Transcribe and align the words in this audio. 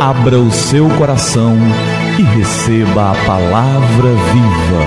Abra 0.00 0.38
o 0.38 0.50
seu 0.50 0.88
coração 0.96 1.58
e 2.18 2.22
receba 2.22 3.10
a 3.10 3.14
palavra 3.26 4.08
viva. 4.32 4.86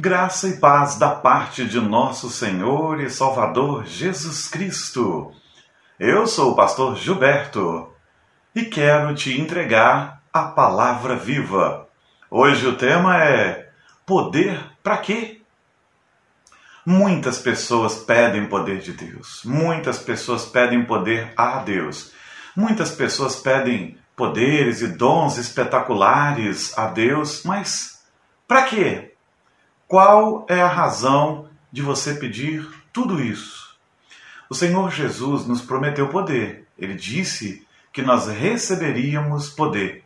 Graça 0.00 0.46
e 0.46 0.58
paz 0.58 0.96
da 0.96 1.10
parte 1.10 1.64
de 1.64 1.80
nosso 1.80 2.30
Senhor 2.30 3.00
e 3.00 3.10
Salvador 3.10 3.84
Jesus 3.84 4.46
Cristo. 4.46 5.32
Eu 5.98 6.24
sou 6.28 6.52
o 6.52 6.54
pastor 6.54 6.94
Gilberto 6.94 7.88
e 8.54 8.66
quero 8.66 9.12
te 9.12 9.40
entregar 9.40 10.22
a 10.32 10.44
palavra 10.44 11.16
viva. 11.16 11.88
Hoje 12.30 12.64
o 12.64 12.76
tema 12.76 13.20
é 13.20 13.70
Poder 14.06 14.70
para 14.84 14.98
quê? 14.98 15.41
Muitas 16.84 17.38
pessoas 17.38 17.96
pedem 17.96 18.46
poder 18.46 18.80
de 18.80 18.92
Deus. 18.92 19.42
Muitas 19.44 19.98
pessoas 19.98 20.44
pedem 20.44 20.84
poder 20.84 21.32
a 21.36 21.58
Deus. 21.58 22.12
Muitas 22.56 22.90
pessoas 22.90 23.36
pedem 23.36 23.96
poderes 24.16 24.82
e 24.82 24.88
dons 24.88 25.38
espetaculares 25.38 26.76
a 26.76 26.86
Deus, 26.86 27.42
mas 27.44 28.02
para 28.46 28.64
quê? 28.64 29.14
Qual 29.86 30.44
é 30.48 30.60
a 30.60 30.68
razão 30.68 31.48
de 31.70 31.82
você 31.82 32.14
pedir 32.14 32.68
tudo 32.92 33.20
isso? 33.20 33.76
O 34.50 34.54
Senhor 34.54 34.90
Jesus 34.90 35.46
nos 35.46 35.62
prometeu 35.62 36.08
poder. 36.08 36.66
Ele 36.78 36.94
disse 36.94 37.66
que 37.92 38.02
nós 38.02 38.26
receberíamos 38.28 39.48
poder. 39.48 40.04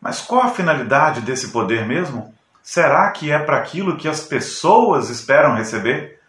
Mas 0.00 0.20
qual 0.20 0.42
a 0.42 0.50
finalidade 0.50 1.20
desse 1.20 1.48
poder 1.48 1.86
mesmo? 1.86 2.34
Será 2.62 3.10
que 3.10 3.30
é 3.30 3.38
para 3.38 3.58
aquilo 3.58 3.96
que 3.96 4.08
as 4.08 4.20
pessoas 4.20 5.10
esperam 5.10 5.54
receber? 5.54 6.20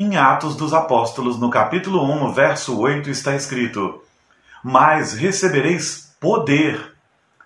Em 0.00 0.16
Atos 0.16 0.54
dos 0.54 0.72
Apóstolos, 0.72 1.40
no 1.40 1.50
capítulo 1.50 2.04
1, 2.04 2.20
no 2.20 2.32
verso 2.32 2.78
8, 2.78 3.10
está 3.10 3.34
escrito: 3.34 4.00
Mas 4.62 5.12
recebereis 5.12 6.14
poder 6.20 6.94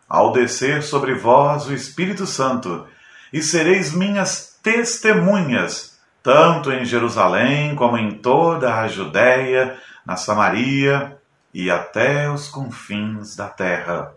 ao 0.06 0.32
descer 0.32 0.82
sobre 0.82 1.14
vós 1.14 1.66
o 1.66 1.72
Espírito 1.72 2.26
Santo, 2.26 2.86
e 3.32 3.42
sereis 3.42 3.94
minhas 3.94 4.58
testemunhas, 4.62 5.98
tanto 6.22 6.70
em 6.70 6.84
Jerusalém 6.84 7.74
como 7.74 7.96
em 7.96 8.18
toda 8.18 8.78
a 8.80 8.86
Judéia, 8.86 9.78
na 10.04 10.16
Samaria 10.16 11.16
e 11.54 11.70
até 11.70 12.30
os 12.30 12.48
confins 12.48 13.34
da 13.34 13.48
terra. 13.48 14.12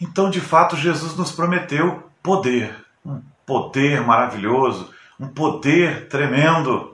Então, 0.00 0.30
de 0.30 0.40
fato, 0.40 0.76
Jesus 0.76 1.16
nos 1.16 1.32
prometeu 1.32 2.08
poder, 2.22 2.72
um 3.04 3.20
poder 3.44 4.02
maravilhoso, 4.02 4.94
um 5.18 5.26
poder 5.26 6.06
tremendo. 6.08 6.91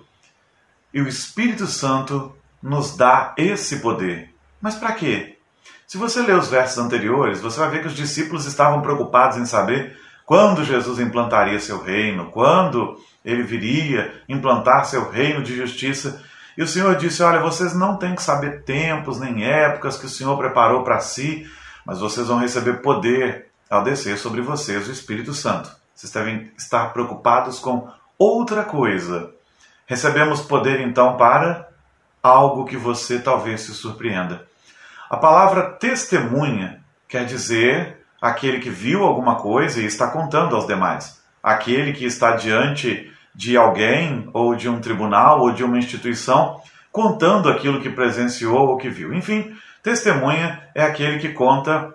E 0.92 1.00
o 1.00 1.08
Espírito 1.08 1.66
Santo 1.66 2.34
nos 2.62 2.96
dá 2.96 3.34
esse 3.36 3.80
poder. 3.80 4.34
Mas 4.60 4.74
para 4.74 4.92
quê? 4.92 5.38
Se 5.86 5.96
você 5.96 6.20
ler 6.20 6.36
os 6.36 6.48
versos 6.48 6.78
anteriores, 6.78 7.40
você 7.40 7.58
vai 7.58 7.70
ver 7.70 7.80
que 7.80 7.88
os 7.88 7.94
discípulos 7.94 8.44
estavam 8.44 8.82
preocupados 8.82 9.38
em 9.38 9.46
saber 9.46 9.96
quando 10.26 10.64
Jesus 10.64 10.98
implantaria 10.98 11.58
seu 11.58 11.82
reino, 11.82 12.30
quando 12.30 13.00
ele 13.24 13.42
viria 13.42 14.22
implantar 14.28 14.84
seu 14.84 15.10
reino 15.10 15.42
de 15.42 15.56
justiça. 15.56 16.22
E 16.56 16.62
o 16.62 16.68
Senhor 16.68 16.94
disse: 16.96 17.22
Olha, 17.22 17.40
vocês 17.40 17.74
não 17.74 17.96
têm 17.96 18.14
que 18.14 18.22
saber 18.22 18.64
tempos 18.64 19.18
nem 19.18 19.44
épocas 19.44 19.96
que 19.96 20.04
o 20.04 20.10
Senhor 20.10 20.36
preparou 20.36 20.84
para 20.84 21.00
si, 21.00 21.50
mas 21.86 22.00
vocês 22.00 22.26
vão 22.26 22.38
receber 22.38 22.82
poder 22.82 23.46
ao 23.70 23.82
descer 23.82 24.18
sobre 24.18 24.42
vocês 24.42 24.86
o 24.86 24.92
Espírito 24.92 25.32
Santo. 25.32 25.70
Vocês 25.94 26.12
devem 26.12 26.52
estar 26.58 26.92
preocupados 26.92 27.58
com 27.58 27.88
outra 28.18 28.64
coisa. 28.64 29.32
Recebemos 29.88 30.42
poder 30.42 30.80
então 30.80 31.16
para 31.16 31.66
algo 32.22 32.66
que 32.66 32.76
você 32.76 33.18
talvez 33.18 33.62
se 33.62 33.72
surpreenda. 33.72 34.46
A 35.08 35.16
palavra 35.16 35.62
testemunha 35.62 36.80
quer 37.08 37.24
dizer 37.24 37.96
aquele 38.20 38.58
que 38.58 38.68
viu 38.68 39.02
alguma 39.02 39.36
coisa 39.36 39.80
e 39.80 39.86
está 39.86 40.08
contando 40.08 40.54
aos 40.54 40.66
demais. 40.66 41.22
Aquele 41.42 41.94
que 41.94 42.04
está 42.04 42.36
diante 42.36 43.10
de 43.34 43.56
alguém, 43.56 44.28
ou 44.34 44.54
de 44.54 44.68
um 44.68 44.78
tribunal, 44.78 45.40
ou 45.40 45.52
de 45.52 45.64
uma 45.64 45.78
instituição, 45.78 46.60
contando 46.92 47.48
aquilo 47.48 47.80
que 47.80 47.88
presenciou 47.88 48.68
ou 48.68 48.76
que 48.76 48.90
viu. 48.90 49.14
Enfim, 49.14 49.56
testemunha 49.82 50.68
é 50.74 50.82
aquele 50.82 51.18
que 51.18 51.30
conta 51.30 51.94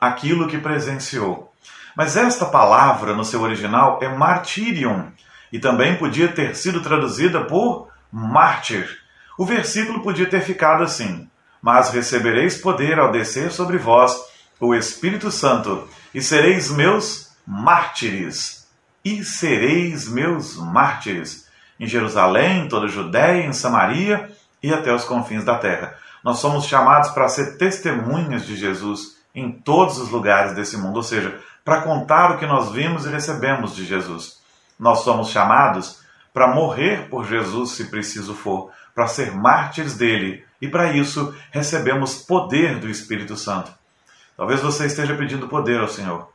aquilo 0.00 0.48
que 0.48 0.58
presenciou. 0.58 1.52
Mas 1.94 2.16
esta 2.16 2.46
palavra, 2.46 3.14
no 3.14 3.24
seu 3.24 3.42
original, 3.42 4.00
é 4.02 4.08
martyrium 4.08 5.12
e 5.56 5.58
também 5.58 5.96
podia 5.96 6.28
ter 6.28 6.54
sido 6.54 6.82
traduzida 6.82 7.42
por 7.42 7.88
mártir. 8.12 8.98
O 9.38 9.46
versículo 9.46 10.02
podia 10.02 10.28
ter 10.28 10.42
ficado 10.42 10.84
assim: 10.84 11.26
Mas 11.62 11.88
recebereis 11.88 12.58
poder 12.58 12.98
ao 12.98 13.10
descer 13.10 13.50
sobre 13.50 13.78
vós 13.78 14.14
o 14.60 14.74
Espírito 14.74 15.30
Santo, 15.30 15.88
e 16.14 16.20
sereis 16.20 16.70
meus 16.70 17.32
mártires. 17.46 18.68
E 19.02 19.24
sereis 19.24 20.06
meus 20.06 20.58
mártires. 20.58 21.46
Em 21.80 21.86
Jerusalém, 21.86 22.68
toda 22.68 22.84
a 22.84 22.90
Judéia, 22.90 23.46
em 23.46 23.52
Samaria 23.54 24.30
e 24.62 24.74
até 24.74 24.92
os 24.92 25.04
confins 25.04 25.42
da 25.42 25.56
terra. 25.56 25.96
Nós 26.22 26.38
somos 26.38 26.66
chamados 26.66 27.10
para 27.12 27.28
ser 27.28 27.56
testemunhas 27.56 28.44
de 28.44 28.56
Jesus 28.56 29.16
em 29.34 29.50
todos 29.50 29.96
os 29.96 30.10
lugares 30.10 30.54
desse 30.54 30.76
mundo, 30.76 30.96
ou 30.96 31.02
seja, 31.02 31.40
para 31.64 31.80
contar 31.80 32.32
o 32.32 32.38
que 32.38 32.46
nós 32.46 32.72
vimos 32.72 33.06
e 33.06 33.08
recebemos 33.08 33.74
de 33.74 33.86
Jesus. 33.86 34.35
Nós 34.78 35.00
somos 35.00 35.30
chamados 35.30 36.00
para 36.32 36.54
morrer 36.54 37.08
por 37.08 37.24
Jesus, 37.24 37.72
se 37.72 37.86
preciso 37.86 38.34
for, 38.34 38.70
para 38.94 39.06
ser 39.06 39.32
mártires 39.32 39.94
dele, 39.94 40.44
e 40.60 40.68
para 40.68 40.92
isso 40.92 41.34
recebemos 41.50 42.16
poder 42.16 42.78
do 42.78 42.88
Espírito 42.88 43.36
Santo. 43.36 43.72
Talvez 44.36 44.60
você 44.60 44.86
esteja 44.86 45.14
pedindo 45.14 45.48
poder 45.48 45.80
ao 45.80 45.88
Senhor, 45.88 46.30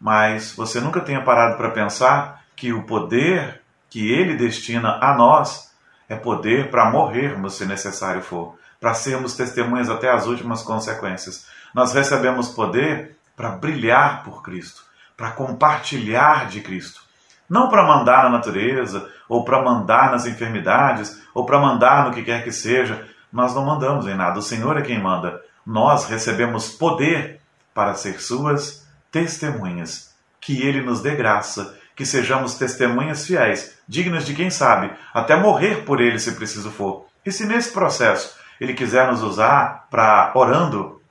mas 0.00 0.52
você 0.52 0.80
nunca 0.80 1.00
tenha 1.00 1.22
parado 1.22 1.56
para 1.56 1.70
pensar 1.70 2.42
que 2.56 2.72
o 2.72 2.84
poder 2.84 3.60
que 3.90 4.10
ele 4.10 4.36
destina 4.36 4.98
a 5.02 5.14
nós 5.14 5.70
é 6.08 6.16
poder 6.16 6.70
para 6.70 6.90
morrermos, 6.90 7.54
se 7.54 7.66
necessário 7.66 8.22
for, 8.22 8.58
para 8.80 8.94
sermos 8.94 9.36
testemunhas 9.36 9.90
até 9.90 10.10
as 10.10 10.26
últimas 10.26 10.62
consequências. 10.62 11.46
Nós 11.74 11.92
recebemos 11.92 12.48
poder 12.48 13.16
para 13.36 13.50
brilhar 13.50 14.24
por 14.24 14.42
Cristo, 14.42 14.82
para 15.16 15.30
compartilhar 15.30 16.48
de 16.48 16.60
Cristo. 16.60 17.02
Não 17.52 17.68
para 17.68 17.86
mandar 17.86 18.24
na 18.24 18.30
natureza, 18.30 19.10
ou 19.28 19.44
para 19.44 19.60
mandar 19.60 20.10
nas 20.10 20.24
enfermidades, 20.24 21.20
ou 21.34 21.44
para 21.44 21.58
mandar 21.58 22.06
no 22.06 22.14
que 22.14 22.22
quer 22.22 22.42
que 22.42 22.50
seja. 22.50 23.06
Nós 23.30 23.54
não 23.54 23.66
mandamos 23.66 24.06
em 24.06 24.14
nada, 24.14 24.38
o 24.38 24.42
Senhor 24.42 24.78
é 24.78 24.80
quem 24.80 24.98
manda. 24.98 25.38
Nós 25.66 26.06
recebemos 26.06 26.70
poder 26.70 27.42
para 27.74 27.92
ser 27.92 28.22
suas 28.22 28.88
testemunhas. 29.10 30.14
Que 30.40 30.66
Ele 30.66 30.80
nos 30.80 31.02
dê 31.02 31.14
graça, 31.14 31.78
que 31.94 32.06
sejamos 32.06 32.54
testemunhas 32.54 33.26
fiéis, 33.26 33.78
dignas 33.86 34.24
de 34.24 34.32
quem 34.32 34.48
sabe, 34.48 34.90
até 35.12 35.36
morrer 35.36 35.84
por 35.84 36.00
Ele 36.00 36.18
se 36.18 36.32
preciso 36.32 36.70
for. 36.70 37.04
E 37.22 37.30
se 37.30 37.44
nesse 37.44 37.70
processo 37.70 38.34
Ele 38.58 38.72
quiser 38.72 39.08
nos 39.08 39.22
usar 39.22 39.88
para 39.90 40.32
orando, 40.34 41.01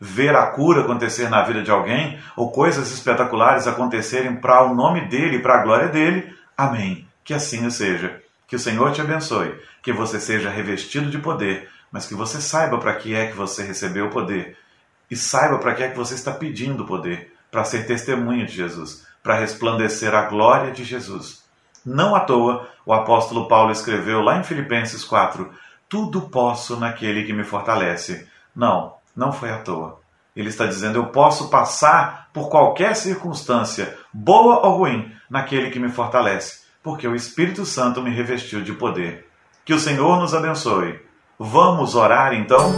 ver 0.00 0.34
a 0.36 0.46
cura 0.46 0.82
acontecer 0.82 1.28
na 1.28 1.42
vida 1.42 1.62
de 1.62 1.70
alguém 1.70 2.18
ou 2.36 2.50
coisas 2.50 2.92
espetaculares 2.92 3.66
acontecerem 3.66 4.36
para 4.36 4.62
o 4.62 4.74
nome 4.74 5.02
dele 5.08 5.38
para 5.38 5.60
a 5.60 5.62
glória 5.62 5.88
dele. 5.88 6.34
Amém. 6.56 7.06
Que 7.24 7.34
assim 7.34 7.68
seja. 7.70 8.20
Que 8.46 8.56
o 8.56 8.60
Senhor 8.60 8.92
te 8.92 9.00
abençoe, 9.00 9.60
que 9.82 9.92
você 9.92 10.20
seja 10.20 10.48
revestido 10.48 11.10
de 11.10 11.18
poder, 11.18 11.68
mas 11.90 12.06
que 12.06 12.14
você 12.14 12.40
saiba 12.40 12.78
para 12.78 12.94
que 12.94 13.14
é 13.14 13.26
que 13.26 13.36
você 13.36 13.64
recebeu 13.64 14.06
o 14.06 14.10
poder 14.10 14.56
e 15.10 15.16
saiba 15.16 15.58
para 15.58 15.74
que 15.74 15.82
é 15.82 15.88
que 15.88 15.96
você 15.96 16.14
está 16.14 16.32
pedindo 16.32 16.82
o 16.82 16.86
poder, 16.86 17.32
para 17.50 17.64
ser 17.64 17.86
testemunha 17.86 18.44
de 18.44 18.52
Jesus, 18.52 19.06
para 19.22 19.38
resplandecer 19.38 20.14
a 20.14 20.22
glória 20.22 20.72
de 20.72 20.84
Jesus. 20.84 21.44
Não 21.84 22.14
à 22.14 22.20
toa, 22.20 22.68
o 22.84 22.92
apóstolo 22.92 23.46
Paulo 23.46 23.70
escreveu 23.70 24.20
lá 24.20 24.38
em 24.38 24.44
Filipenses 24.44 25.04
4: 25.04 25.50
Tudo 25.88 26.22
posso 26.22 26.76
naquele 26.76 27.24
que 27.24 27.32
me 27.32 27.44
fortalece. 27.44 28.28
Não, 28.54 28.95
não 29.16 29.32
foi 29.32 29.50
à 29.50 29.58
toa. 29.58 29.98
Ele 30.36 30.50
está 30.50 30.66
dizendo: 30.66 30.98
Eu 30.98 31.06
posso 31.06 31.48
passar 31.48 32.28
por 32.32 32.50
qualquer 32.50 32.94
circunstância, 32.94 33.96
boa 34.12 34.66
ou 34.66 34.76
ruim, 34.76 35.10
naquele 35.30 35.70
que 35.70 35.80
me 35.80 35.88
fortalece, 35.88 36.66
porque 36.82 37.08
o 37.08 37.14
Espírito 37.14 37.64
Santo 37.64 38.02
me 38.02 38.10
revestiu 38.10 38.62
de 38.62 38.74
poder. 38.74 39.26
Que 39.64 39.72
o 39.72 39.80
Senhor 39.80 40.20
nos 40.20 40.34
abençoe. 40.34 41.00
Vamos 41.38 41.94
orar 41.94 42.34
então? 42.34 42.72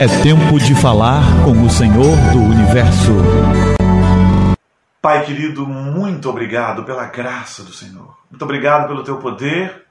É 0.00 0.22
tempo 0.22 0.58
de 0.58 0.74
falar 0.74 1.22
com 1.44 1.62
o 1.62 1.70
Senhor 1.70 2.16
do 2.32 2.38
universo. 2.38 3.12
Pai 5.00 5.24
querido, 5.24 5.66
muito 5.66 6.28
obrigado 6.28 6.84
pela 6.84 7.06
graça 7.06 7.62
do 7.62 7.72
Senhor. 7.72 8.16
Muito 8.30 8.42
obrigado 8.42 8.86
pelo 8.86 9.02
teu 9.02 9.16
poder 9.16 9.87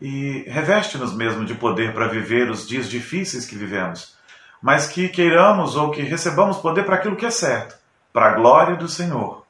e 0.00 0.44
reveste-nos 0.48 1.14
mesmo 1.14 1.44
de 1.44 1.54
poder 1.54 1.92
para 1.92 2.06
viver 2.06 2.50
os 2.50 2.66
dias 2.66 2.88
difíceis 2.88 3.44
que 3.44 3.56
vivemos, 3.56 4.16
mas 4.62 4.86
que 4.86 5.08
queiramos 5.08 5.76
ou 5.76 5.90
que 5.90 6.02
recebamos 6.02 6.58
poder 6.58 6.84
para 6.84 6.96
aquilo 6.96 7.16
que 7.16 7.26
é 7.26 7.30
certo, 7.30 7.76
para 8.12 8.30
a 8.30 8.34
glória 8.34 8.76
do 8.76 8.88
Senhor. 8.88 9.46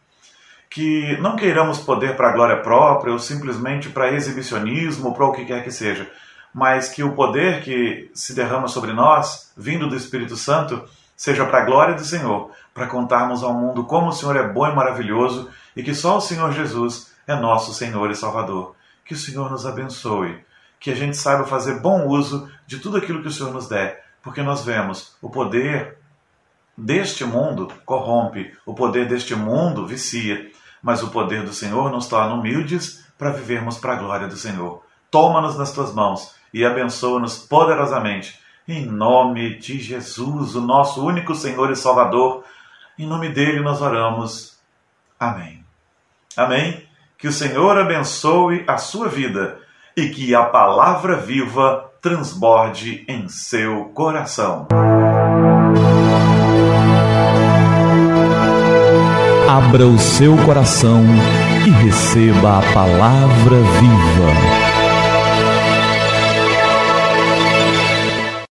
que 0.71 1.17
não 1.21 1.35
queiramos 1.35 1.79
poder 1.79 2.15
para 2.15 2.29
a 2.29 2.33
glória 2.33 2.59
própria 2.59 3.13
ou 3.13 3.19
simplesmente 3.19 3.89
para 3.89 4.13
exibicionismo 4.13 5.09
ou 5.09 5.15
para 5.15 5.25
o 5.25 5.33
que 5.33 5.47
quer 5.47 5.65
que 5.65 5.71
seja, 5.71 6.11
mas 6.53 6.89
que 6.89 7.03
o 7.03 7.13
poder 7.13 7.63
que 7.63 8.11
se 8.15 8.35
derrama 8.35 8.69
sobre 8.69 8.93
nós, 8.93 9.51
vindo 9.57 9.89
do 9.89 9.97
Espírito 9.97 10.37
Santo, 10.37 10.83
seja 11.17 11.45
para 11.47 11.63
a 11.63 11.65
glória 11.65 11.95
do 11.95 12.05
Senhor, 12.05 12.51
para 12.75 12.87
contarmos 12.87 13.43
ao 13.43 13.55
mundo 13.55 13.85
como 13.85 14.09
o 14.09 14.13
Senhor 14.13 14.37
é 14.37 14.47
bom 14.47 14.67
e 14.67 14.75
maravilhoso 14.75 15.51
e 15.75 15.83
que 15.83 15.95
só 15.95 16.19
o 16.19 16.21
Senhor 16.21 16.53
Jesus 16.53 17.13
é 17.27 17.35
nosso 17.35 17.73
Senhor 17.73 18.11
e 18.11 18.15
Salvador. 18.15 18.75
Que 19.09 19.15
o 19.15 19.17
Senhor 19.17 19.51
nos 19.51 19.65
abençoe, 19.65 20.45
que 20.79 20.91
a 20.91 20.95
gente 20.95 21.17
saiba 21.17 21.45
fazer 21.45 21.81
bom 21.81 22.07
uso 22.07 22.49
de 22.67 22.79
tudo 22.79 22.99
aquilo 22.99 23.23
que 23.23 23.29
o 23.29 23.33
Senhor 23.33 23.53
nos 23.53 23.67
der, 23.67 24.05
porque 24.23 24.43
nós 24.43 24.65
vemos 24.65 25.17
o 25.23 25.31
poder 25.31 25.97
deste 26.77 27.25
mundo 27.25 27.73
corrompe, 27.87 28.55
o 28.67 28.75
poder 28.75 29.09
deste 29.09 29.35
mundo 29.35 29.87
vicia, 29.87 30.53
mas 30.83 31.03
o 31.03 31.09
poder 31.09 31.43
do 31.43 31.55
Senhor 31.55 31.91
nos 31.91 32.07
torna 32.07 32.35
humildes 32.35 33.03
para 33.17 33.31
vivermos 33.31 33.79
para 33.79 33.95
a 33.95 33.97
glória 33.97 34.29
do 34.29 34.37
Senhor. 34.37 34.85
Toma-nos 35.11 35.57
nas 35.57 35.73
tuas 35.73 35.95
mãos 35.95 36.35
e 36.53 36.63
abençoa-nos 36.63 37.39
poderosamente. 37.39 38.39
Em 38.69 38.85
nome 38.85 39.57
de 39.57 39.81
Jesus, 39.81 40.55
o 40.55 40.61
nosso 40.61 41.03
único 41.03 41.35
Senhor 41.35 41.71
e 41.73 41.77
Salvador, 41.77 42.45
em 42.99 43.07
nome 43.07 43.31
dele 43.31 43.61
nós 43.61 43.81
oramos. 43.81 44.59
Amém. 45.19 45.65
Amém. 46.37 46.88
Que 47.19 47.27
o 47.27 47.33
Senhor 47.33 47.77
abençoe 47.77 48.63
a 48.69 48.77
sua 48.77 49.09
vida 49.09 49.59
e 49.97 50.09
que 50.09 50.37
a 50.37 50.45
palavra 50.45 51.17
viva 51.17 51.91
transborde 52.01 53.05
em 53.09 53.29
seu 53.29 53.87
coração. 53.87 54.69
Abra 59.51 59.85
o 59.85 59.99
seu 59.99 60.37
coração 60.47 61.03
e 61.67 61.71
receba 61.71 62.61
a 62.61 62.73
palavra 62.73 63.57
viva. 63.57 64.78